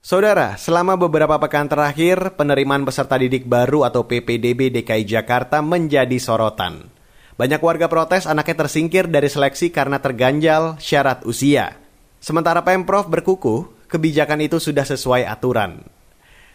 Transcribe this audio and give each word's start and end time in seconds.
Saudara, 0.00 0.56
selama 0.56 0.96
beberapa 0.96 1.36
pekan 1.36 1.68
terakhir, 1.68 2.32
penerimaan 2.40 2.88
peserta 2.88 3.20
didik 3.20 3.44
baru 3.44 3.84
atau 3.84 4.08
PPDB 4.08 4.72
DKI 4.72 5.04
Jakarta 5.04 5.60
menjadi 5.60 6.16
sorotan. 6.16 6.88
Banyak 7.36 7.60
warga 7.60 7.84
protes 7.84 8.24
anaknya 8.24 8.64
tersingkir 8.64 9.12
dari 9.12 9.28
seleksi 9.28 9.68
karena 9.68 10.00
terganjal 10.00 10.80
syarat 10.80 11.28
usia. 11.28 11.76
Sementara 12.16 12.64
Pemprov 12.64 13.12
berkukuh, 13.12 13.92
kebijakan 13.92 14.40
itu 14.40 14.56
sudah 14.56 14.88
sesuai 14.88 15.28
aturan. 15.28 15.84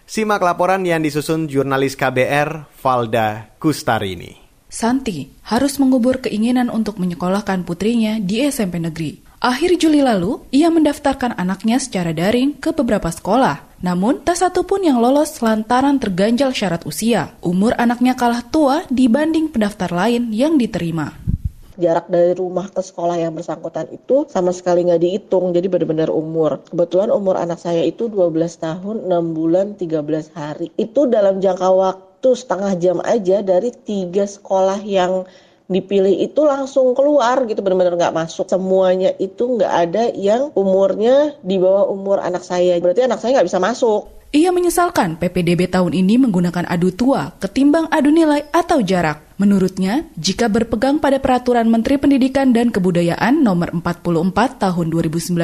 Simak 0.09 0.41
laporan 0.41 0.81
yang 0.81 1.05
disusun 1.05 1.45
jurnalis 1.45 1.93
KBR, 1.93 2.65
Valda 2.81 3.53
Kustarini. 3.61 4.41
Santi 4.65 5.29
harus 5.45 5.77
mengubur 5.77 6.17
keinginan 6.17 6.73
untuk 6.73 6.97
menyekolahkan 6.97 7.61
putrinya 7.61 8.17
di 8.17 8.41
SMP 8.41 8.81
negeri. 8.81 9.24
Akhir 9.45 9.77
Juli 9.77 10.01
lalu, 10.01 10.41
ia 10.49 10.73
mendaftarkan 10.73 11.37
anaknya 11.37 11.77
secara 11.77 12.09
daring 12.17 12.57
ke 12.57 12.73
beberapa 12.73 13.13
sekolah. 13.13 13.77
Namun, 13.77 14.25
tak 14.25 14.41
satu 14.41 14.65
pun 14.65 14.81
yang 14.81 14.97
lolos 14.97 15.37
lantaran 15.37 16.01
terganjal 16.01 16.49
syarat 16.49 16.81
usia. 16.89 17.29
Umur 17.45 17.77
anaknya 17.77 18.17
kalah 18.17 18.41
tua 18.41 18.89
dibanding 18.89 19.53
pendaftar 19.53 19.93
lain 19.93 20.33
yang 20.33 20.57
diterima 20.57 21.13
jarak 21.75 22.07
dari 22.07 22.31
rumah 22.33 22.71
ke 22.71 22.79
sekolah 22.79 23.19
yang 23.19 23.35
bersangkutan 23.35 23.91
itu 23.91 24.23
sama 24.31 24.55
sekali 24.55 24.87
nggak 24.87 25.01
dihitung 25.03 25.51
jadi 25.51 25.67
benar-benar 25.67 26.07
umur 26.07 26.63
kebetulan 26.71 27.11
umur 27.11 27.35
anak 27.35 27.59
saya 27.59 27.83
itu 27.83 28.07
12 28.07 28.31
tahun 28.63 29.11
6 29.11 29.35
bulan 29.35 29.75
13 29.75 30.31
hari 30.31 30.71
itu 30.79 31.03
dalam 31.11 31.43
jangka 31.43 31.67
waktu 31.67 32.29
setengah 32.31 32.79
jam 32.79 33.03
aja 33.03 33.43
dari 33.43 33.75
tiga 33.75 34.23
sekolah 34.23 34.79
yang 34.87 35.27
dipilih 35.65 36.21
itu 36.21 36.45
langsung 36.45 36.93
keluar 36.93 37.43
gitu 37.49 37.59
benar-benar 37.65 37.97
nggak 37.97 38.15
masuk. 38.15 38.45
Semuanya 38.45 39.11
itu 39.17 39.57
nggak 39.57 39.73
ada 39.73 40.03
yang 40.13 40.53
umurnya 40.53 41.33
di 41.41 41.57
bawah 41.57 41.89
umur 41.89 42.21
anak 42.21 42.45
saya. 42.45 42.77
Berarti 42.77 43.05
anak 43.05 43.19
saya 43.21 43.41
nggak 43.41 43.47
bisa 43.49 43.59
masuk. 43.61 44.01
Ia 44.35 44.51
menyesalkan 44.51 45.15
PPDB 45.15 45.71
tahun 45.71 45.95
ini 45.95 46.19
menggunakan 46.19 46.67
adu 46.67 46.91
tua 46.91 47.33
ketimbang 47.39 47.87
adu 47.87 48.11
nilai 48.11 48.45
atau 48.51 48.83
jarak. 48.83 49.24
Menurutnya, 49.35 50.07
jika 50.15 50.47
berpegang 50.47 51.03
pada 51.03 51.19
Peraturan 51.19 51.67
Menteri 51.67 51.99
Pendidikan 51.99 52.55
dan 52.55 52.71
Kebudayaan 52.71 53.43
Nomor 53.43 53.75
44 53.75 54.63
Tahun 54.63 54.87
2019, 54.87 55.35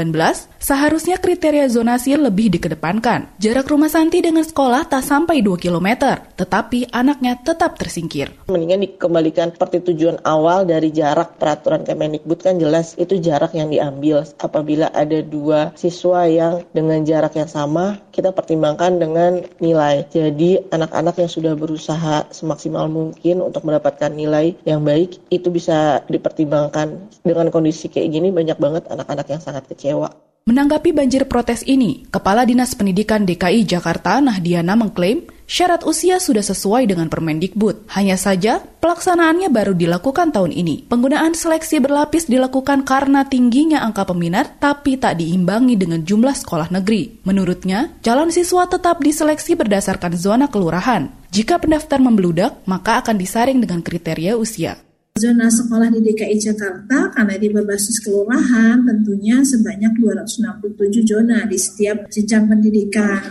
seharusnya 0.64 1.20
kriteria 1.20 1.67
zonasi 1.67 2.16
lebih 2.16 2.56
dikedepankan. 2.56 3.36
Jarak 3.36 3.67
rumah 3.67 3.92
Santi 3.92 4.23
dengan 4.23 4.48
sekolah 4.48 4.88
tak 4.88 5.03
sampai 5.03 5.44
2 5.44 5.59
km, 5.59 6.08
tetapi 6.39 6.88
anaknya 6.95 7.36
tetap 7.44 7.75
tersingkir. 7.75 8.31
Mendingan 8.48 8.88
dikembalikan 8.88 9.52
seperti 9.52 9.83
tujuan 9.92 10.23
awal 10.23 10.64
dari 10.64 10.95
jarak 10.95 11.36
peraturan 11.36 11.83
Kemendikbud 11.83 12.39
kan 12.39 12.55
jelas 12.64 12.95
itu 12.95 13.20
jarak 13.20 13.52
yang 13.59 13.67
diambil. 13.67 14.23
Apabila 14.39 14.88
ada 14.95 15.20
dua 15.20 15.76
siswa 15.76 16.31
yang 16.31 16.64
dengan 16.72 17.03
jarak 17.03 17.36
yang 17.36 17.52
sama, 17.52 18.00
kita 18.16 18.31
pertimbangkan 18.31 19.03
dengan 19.03 19.44
nilai. 19.59 20.08
Jadi 20.08 20.72
anak-anak 20.72 21.20
yang 21.20 21.28
sudah 21.28 21.59
berusaha 21.59 22.31
semaksimal 22.31 22.88
mungkin 22.88 23.44
untuk 23.44 23.67
mendapatkan 23.67 23.80
mendapatkan 23.81 24.13
nilai 24.13 24.53
yang 24.61 24.85
baik 24.85 25.17
itu 25.33 25.49
bisa 25.49 26.05
dipertimbangkan 26.05 27.09
dengan 27.25 27.49
kondisi 27.49 27.89
kayak 27.89 28.13
gini 28.13 28.29
banyak 28.29 28.61
banget 28.61 28.85
anak-anak 28.93 29.25
yang 29.25 29.41
sangat 29.41 29.65
kecewa. 29.65 30.13
Menanggapi 30.45 30.93
banjir 30.93 31.25
protes 31.25 31.65
ini, 31.65 32.05
Kepala 32.13 32.45
Dinas 32.45 32.77
Pendidikan 32.77 33.25
DKI 33.25 33.65
Jakarta 33.65 34.21
Nahdiana 34.21 34.77
mengklaim 34.77 35.25
syarat 35.52 35.83
usia 35.83 36.16
sudah 36.23 36.39
sesuai 36.39 36.88
dengan 36.88 37.11
Permendikbud. 37.11 37.91
Hanya 37.91 38.16
saja, 38.16 38.63
pelaksanaannya 38.63 39.52
baru 39.52 39.75
dilakukan 39.75 40.31
tahun 40.31 40.55
ini. 40.55 40.88
Penggunaan 40.88 41.35
seleksi 41.35 41.83
berlapis 41.83 42.31
dilakukan 42.31 42.88
karena 42.88 43.27
tingginya 43.27 43.83
angka 43.83 44.08
peminat 44.08 44.63
tapi 44.63 44.95
tak 44.95 45.19
diimbangi 45.19 45.75
dengan 45.75 46.08
jumlah 46.08 46.31
sekolah 46.31 46.71
negeri. 46.71 47.19
Menurutnya, 47.27 47.91
calon 47.99 48.31
siswa 48.31 48.63
tetap 48.71 49.03
diseleksi 49.03 49.59
berdasarkan 49.59 50.16
zona 50.16 50.47
kelurahan. 50.47 51.11
Jika 51.35 51.59
pendaftar 51.59 51.99
membeludak, 51.99 52.63
maka 52.63 53.03
akan 53.03 53.19
disaring 53.19 53.59
dengan 53.59 53.83
kriteria 53.83 54.39
usia. 54.39 54.80
Zona 55.21 55.54
sekolah 55.54 55.93
di 55.93 56.02
DKI 56.02 56.37
Jakarta 56.42 57.14
karena 57.14 57.37
di 57.37 57.54
berbasis 57.54 58.02
kelurahan 58.02 58.82
tentunya 58.82 59.45
sebanyak 59.45 59.93
267 60.02 61.05
zona 61.05 61.45
di 61.45 61.61
setiap 61.61 62.09
jenjang 62.09 62.49
pendidikan. 62.49 63.21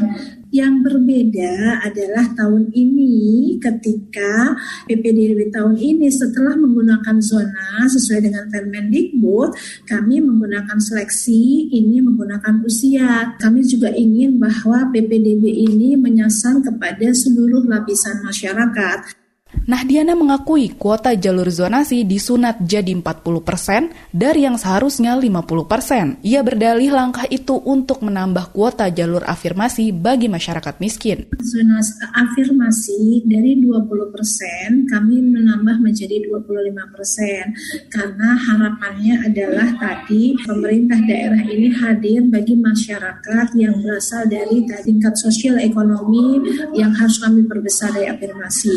Yang 0.54 0.74
berbeda 0.86 1.82
adalah 1.82 2.30
tahun 2.38 2.70
ini 2.74 3.58
ketika 3.58 4.54
PPDB 4.86 5.50
tahun 5.50 5.78
ini 5.78 6.06
setelah 6.14 6.54
menggunakan 6.54 7.18
zona 7.18 7.86
sesuai 7.90 8.30
dengan 8.30 8.46
Permendikbud, 8.50 9.50
kami 9.90 10.22
menggunakan 10.22 10.78
seleksi 10.78 11.74
ini 11.74 11.98
menggunakan 12.02 12.62
usia. 12.62 13.34
Kami 13.42 13.66
juga 13.66 13.90
ingin 13.90 14.38
bahwa 14.38 14.94
PPDB 14.94 15.42
ini 15.70 15.98
menyasar 15.98 16.62
kepada 16.62 17.10
seluruh 17.10 17.66
lapisan 17.66 18.22
masyarakat 18.22 19.19
Nahdiana 19.66 20.14
mengakui 20.14 20.72
kuota 20.78 21.14
jalur 21.18 21.50
zonasi 21.50 22.06
disunat 22.06 22.62
jadi 22.62 22.94
40 22.94 23.42
persen 23.42 23.90
dari 24.14 24.46
yang 24.46 24.54
seharusnya 24.54 25.18
50 25.18 25.66
persen. 25.66 26.04
Ia 26.22 26.40
berdalih 26.46 26.94
langkah 26.94 27.26
itu 27.26 27.58
untuk 27.58 28.00
menambah 28.06 28.54
kuota 28.54 28.86
jalur 28.94 29.26
afirmasi 29.26 29.90
bagi 29.90 30.30
masyarakat 30.30 30.78
miskin. 30.78 31.26
Zonasi 31.42 31.98
afirmasi 32.14 33.26
dari 33.26 33.58
20 33.58 34.14
persen 34.14 34.86
kami 34.86 35.18
menambah 35.18 35.82
menjadi 35.82 36.22
25 36.30 36.94
persen 36.94 37.42
karena 37.90 38.30
harapannya 38.38 39.14
adalah 39.26 39.68
tadi 39.76 40.38
pemerintah 40.46 40.98
daerah 41.04 41.42
ini 41.42 41.68
hadir 41.74 42.22
bagi 42.30 42.54
masyarakat 42.54 43.46
yang 43.58 43.74
berasal 43.82 44.30
dari 44.30 44.62
tingkat 44.86 45.18
sosial 45.18 45.58
ekonomi 45.58 46.38
yang 46.78 46.94
harus 46.94 47.18
kami 47.18 47.44
perbesar 47.46 47.92
dari 47.92 48.06
afirmasi 48.10 48.76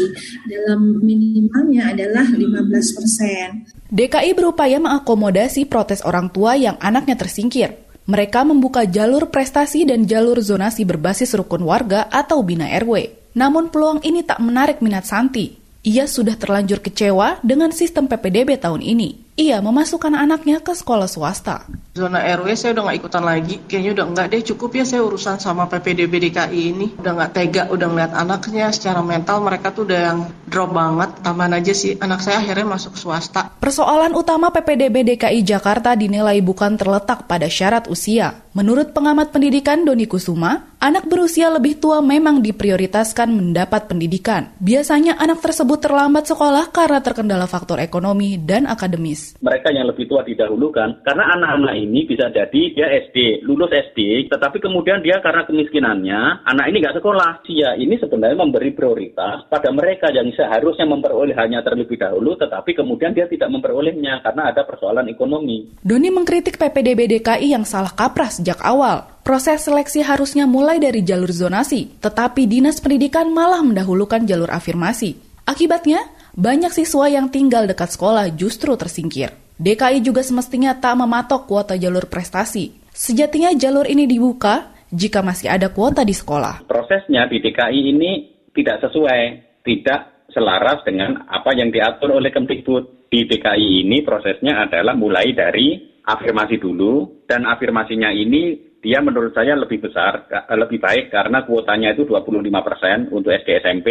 dalam 0.49 0.62
minimalnya 0.77 1.91
adalah 1.91 2.25
15 2.27 2.97
persen. 2.97 3.67
DKI 3.93 4.31
berupaya 4.33 4.79
mengakomodasi 4.81 5.69
protes 5.69 6.01
orang 6.01 6.31
tua 6.33 6.57
yang 6.57 6.79
anaknya 6.81 7.19
tersingkir. 7.19 7.75
Mereka 8.03 8.43
membuka 8.43 8.83
jalur 8.83 9.31
prestasi 9.31 9.87
dan 9.87 10.03
jalur 10.03 10.43
zonasi 10.43 10.83
berbasis 10.83 11.31
rukun 11.39 11.63
warga 11.63 12.11
atau 12.11 12.43
bina 12.43 12.67
RW. 12.67 13.07
Namun 13.39 13.71
peluang 13.71 14.03
ini 14.03 14.25
tak 14.27 14.43
menarik 14.43 14.83
minat 14.83 15.07
Santi. 15.07 15.55
Ia 15.83 16.07
sudah 16.07 16.39
terlanjur 16.39 16.79
kecewa 16.79 17.43
dengan 17.43 17.71
sistem 17.75 18.07
PPDB 18.07 18.55
tahun 18.55 18.79
ini. 18.79 19.35
Ia 19.35 19.59
memasukkan 19.59 20.15
anaknya 20.15 20.63
ke 20.63 20.71
sekolah 20.71 21.09
swasta 21.09 21.67
zona 21.93 22.25
RW 22.25 22.57
saya 22.57 22.73
udah 22.73 22.83
nggak 22.89 22.99
ikutan 23.05 23.23
lagi. 23.23 23.55
Kayaknya 23.69 23.91
udah 23.93 24.05
nggak 24.09 24.27
deh 24.33 24.41
cukup 24.53 24.69
ya 24.81 24.85
saya 24.85 25.01
urusan 25.05 25.37
sama 25.37 25.69
PPDB 25.69 26.29
DKI 26.29 26.61
ini. 26.73 26.87
Udah 26.97 27.13
nggak 27.13 27.31
tega 27.37 27.63
udah 27.69 27.87
ngeliat 27.87 28.13
anaknya 28.17 28.73
secara 28.73 29.05
mental 29.05 29.45
mereka 29.45 29.69
tuh 29.69 29.85
udah 29.85 29.99
yang 30.01 30.19
drop 30.49 30.73
banget. 30.73 31.09
Tambahan 31.21 31.53
aja 31.61 31.73
sih 31.73 31.93
anak 32.01 32.25
saya 32.25 32.41
akhirnya 32.41 32.65
masuk 32.65 32.97
swasta. 32.97 33.53
Persoalan 33.61 34.17
utama 34.17 34.49
PPDB 34.49 35.05
DKI 35.13 35.45
Jakarta 35.45 35.93
dinilai 35.93 36.41
bukan 36.41 36.75
terletak 36.75 37.29
pada 37.29 37.45
syarat 37.45 37.85
usia. 37.85 38.41
Menurut 38.53 38.93
pengamat 38.93 39.33
pendidikan 39.33 39.85
Doni 39.85 40.05
Kusuma 40.09 40.73
anak 40.83 41.07
berusia 41.07 41.47
lebih 41.47 41.79
tua 41.79 42.03
memang 42.03 42.43
diprioritaskan 42.43 43.31
mendapat 43.31 43.87
pendidikan. 43.87 44.51
Biasanya 44.59 45.15
anak 45.15 45.39
tersebut 45.39 45.79
terlambat 45.79 46.27
sekolah 46.27 46.69
karena 46.75 46.99
terkendala 46.99 47.47
faktor 47.47 47.79
ekonomi 47.79 48.35
dan 48.35 48.67
akademis. 48.67 49.39
Mereka 49.39 49.71
yang 49.71 49.87
lebih 49.87 50.11
tua 50.11 50.27
didahulukan 50.27 51.01
karena 51.07 51.23
anak-anak 51.39 51.73
ini 51.83 52.07
bisa 52.07 52.31
jadi 52.31 52.61
dia 52.71 52.87
SD, 53.11 53.43
lulus 53.43 53.69
SD, 53.69 54.31
tetapi 54.31 54.63
kemudian 54.63 55.03
dia 55.03 55.19
karena 55.19 55.43
kemiskinannya, 55.43 56.47
anak 56.47 56.65
ini 56.71 56.77
nggak 56.79 56.97
sekolah. 57.03 57.43
Dia 57.43 57.75
ini 57.75 57.99
sebenarnya 57.99 58.39
memberi 58.39 58.71
prioritas 58.71 59.43
pada 59.51 59.69
mereka 59.75 60.07
yang 60.15 60.31
seharusnya 60.31 60.87
memperoleh 60.87 61.35
hanya 61.35 61.59
terlebih 61.59 61.99
dahulu, 61.99 62.39
tetapi 62.39 62.71
kemudian 62.71 63.11
dia 63.11 63.27
tidak 63.27 63.51
memperolehnya 63.51 64.23
karena 64.23 64.55
ada 64.55 64.63
persoalan 64.63 65.11
ekonomi. 65.11 65.75
Doni 65.83 66.07
mengkritik 66.07 66.55
PPDB 66.55 67.19
DKI 67.19 67.51
yang 67.51 67.67
salah 67.67 67.91
kaprah 67.91 68.31
sejak 68.31 68.63
awal. 68.63 69.03
Proses 69.23 69.63
seleksi 69.63 70.03
harusnya 70.03 70.43
mulai 70.43 70.79
dari 70.83 71.03
jalur 71.03 71.31
zonasi, 71.31 71.99
tetapi 71.99 72.43
Dinas 72.43 72.83
Pendidikan 72.83 73.31
malah 73.31 73.63
mendahulukan 73.63 74.27
jalur 74.27 74.51
afirmasi. 74.51 75.15
Akibatnya, 75.43 76.03
banyak 76.35 76.71
siswa 76.71 77.07
yang 77.07 77.27
tinggal 77.31 77.67
dekat 77.67 77.91
sekolah 77.91 78.31
justru 78.35 78.75
tersingkir. 78.75 79.31
DKI 79.57 80.01
juga 80.01 80.25
semestinya 80.25 80.73
tak 80.73 80.97
mematok 80.97 81.45
kuota 81.45 81.77
jalur 81.77 82.09
prestasi. 82.09 82.73
Sejatinya 82.89 83.53
jalur 83.53 83.85
ini 83.85 84.09
dibuka 84.09 84.73
jika 84.89 85.21
masih 85.25 85.49
ada 85.49 85.69
kuota 85.73 86.05
di 86.05 86.13
sekolah. 86.13 86.65
Prosesnya 86.69 87.25
di 87.29 87.41
DKI 87.41 87.81
ini 87.93 88.11
tidak 88.53 88.81
sesuai, 88.85 89.21
tidak 89.65 90.29
selaras 90.33 90.81
dengan 90.85 91.25
apa 91.29 91.53
yang 91.53 91.69
diatur 91.69 92.17
oleh 92.17 92.33
Kemdikbud. 92.33 93.09
Di 93.13 93.29
DKI 93.29 93.85
ini 93.85 94.01
prosesnya 94.01 94.65
adalah 94.65 94.97
mulai 94.97 95.37
dari 95.37 96.01
afirmasi 96.01 96.57
dulu, 96.57 97.25
dan 97.29 97.45
afirmasinya 97.45 98.09
ini 98.09 98.73
dia 98.81 98.99
menurut 98.99 99.31
saya 99.37 99.53
lebih 99.55 99.85
besar, 99.85 100.27
lebih 100.49 100.81
baik 100.81 101.13
karena 101.13 101.45
kuotanya 101.45 101.93
itu 101.93 102.03
25% 102.09 103.13
untuk 103.13 103.31
SD 103.31 103.63
SMP, 103.63 103.87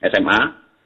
SMA, 0.00 0.40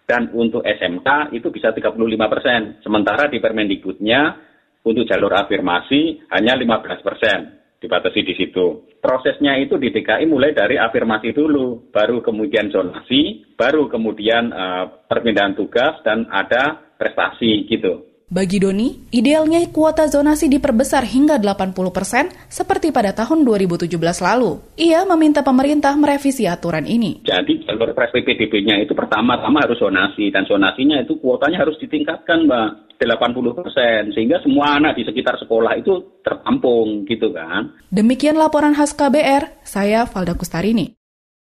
dan 0.04 0.32
untuk 0.36 0.60
SMK 0.64 1.32
itu 1.32 1.48
bisa 1.48 1.72
35 1.72 1.96
persen. 2.28 2.60
Sementara 2.84 3.28
di 3.28 3.40
Permendikbudnya 3.40 4.36
untuk 4.84 5.08
jalur 5.08 5.32
afirmasi 5.32 6.28
hanya 6.32 6.54
15 6.56 7.00
persen. 7.04 7.40
dibatasi 7.84 8.24
di 8.24 8.32
situ. 8.32 8.88
Prosesnya 8.96 9.60
itu 9.60 9.76
di 9.76 9.92
DKI 9.92 10.24
mulai 10.24 10.56
dari 10.56 10.80
afirmasi 10.80 11.36
dulu, 11.36 11.92
baru 11.92 12.24
kemudian 12.24 12.72
zonasi, 12.72 13.44
baru 13.60 13.92
kemudian 13.92 14.48
uh, 14.48 15.04
perpindahan 15.04 15.52
tugas 15.52 16.00
dan 16.00 16.24
ada 16.32 16.80
prestasi 16.96 17.68
gitu. 17.68 18.13
Bagi 18.24 18.56
Doni, 18.56 19.12
idealnya 19.12 19.60
kuota 19.68 20.08
zonasi 20.08 20.48
diperbesar 20.48 21.04
hingga 21.04 21.36
80 21.36 21.76
persen 21.92 22.32
seperti 22.48 22.88
pada 22.88 23.12
tahun 23.12 23.44
2017 23.44 23.84
lalu. 24.00 24.64
Ia 24.80 25.04
meminta 25.04 25.44
pemerintah 25.44 25.92
merevisi 25.92 26.48
aturan 26.48 26.88
ini. 26.88 27.20
Jadi 27.20 27.68
jalur 27.68 27.92
pres 27.92 28.10
PPDB-nya 28.16 28.80
itu 28.80 28.96
pertama-tama 28.96 29.60
harus 29.62 29.76
zonasi 29.76 30.32
dan 30.32 30.48
zonasinya 30.48 31.04
itu 31.04 31.20
kuotanya 31.20 31.68
harus 31.68 31.76
ditingkatkan 31.76 32.48
Mbak. 32.48 32.70
80 33.04 33.58
persen 33.58 34.00
sehingga 34.16 34.40
semua 34.40 34.80
anak 34.80 34.96
di 34.96 35.04
sekitar 35.04 35.36
sekolah 35.36 35.76
itu 35.76 36.24
tertampung 36.24 37.04
gitu 37.04 37.36
kan. 37.36 37.76
Demikian 37.92 38.40
laporan 38.40 38.72
khas 38.72 38.96
KBR, 38.96 39.60
saya 39.60 40.08
Valda 40.08 40.32
Kustarini. 40.32 41.03